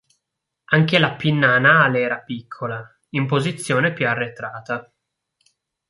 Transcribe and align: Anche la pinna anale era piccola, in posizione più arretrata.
Anche 0.71 0.97
la 0.97 1.15
pinna 1.15 1.53
anale 1.53 1.99
era 1.99 2.21
piccola, 2.21 2.83
in 3.09 3.27
posizione 3.27 3.93
più 3.93 4.07
arretrata. 4.07 4.91